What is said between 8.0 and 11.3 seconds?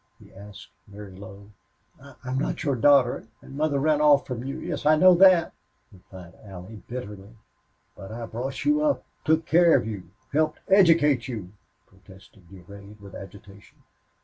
I brought you up took care of you helped educate